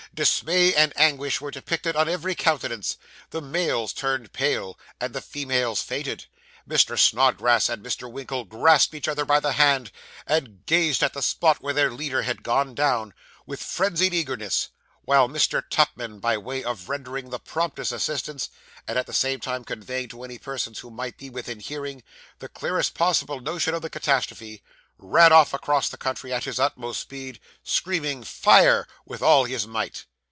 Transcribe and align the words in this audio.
Dismay 0.13 0.73
and 0.75 0.91
anguish 0.97 1.39
were 1.39 1.51
depicted 1.51 1.95
on 1.95 2.09
every 2.09 2.35
countenance; 2.35 2.97
the 3.29 3.39
males 3.39 3.93
turned 3.93 4.33
pale, 4.33 4.77
and 4.99 5.13
the 5.13 5.21
females 5.21 5.81
fainted; 5.81 6.25
Mr. 6.67 6.99
Snodgrass 6.99 7.69
and 7.69 7.81
Mr. 7.81 8.11
Winkle 8.11 8.43
grasped 8.43 8.93
each 8.93 9.07
other 9.07 9.23
by 9.23 9.39
the 9.39 9.53
hand, 9.53 9.89
and 10.27 10.65
gazed 10.65 11.01
at 11.01 11.13
the 11.13 11.21
spot 11.21 11.61
where 11.61 11.73
their 11.73 11.89
leader 11.91 12.23
had 12.23 12.43
gone 12.43 12.75
down, 12.75 13.13
with 13.45 13.63
frenzied 13.63 14.13
eagerness; 14.13 14.67
while 15.03 15.29
Mr. 15.29 15.63
Tupman, 15.69 16.19
by 16.19 16.37
way 16.37 16.61
of 16.61 16.89
rendering 16.89 17.29
the 17.29 17.39
promptest 17.39 17.93
assistance, 17.93 18.49
and 18.85 18.99
at 18.99 19.05
the 19.07 19.13
same 19.13 19.39
time 19.39 19.63
conveying 19.63 20.09
to 20.09 20.25
any 20.25 20.37
persons 20.37 20.79
who 20.79 20.91
might 20.91 21.17
be 21.17 21.29
within 21.29 21.61
hearing, 21.61 22.03
the 22.39 22.49
clearest 22.49 22.93
possible 22.95 23.39
notion 23.39 23.73
of 23.73 23.81
the 23.81 23.89
catastrophe, 23.89 24.61
ran 25.03 25.31
off 25.33 25.51
across 25.51 25.89
the 25.89 25.97
country 25.97 26.31
at 26.31 26.43
his 26.43 26.59
utmost 26.59 26.99
speed, 26.99 27.39
screaming 27.63 28.23
'Fire!' 28.23 28.87
with 29.03 29.19
all 29.23 29.45
his 29.45 29.65
might. 29.65 30.05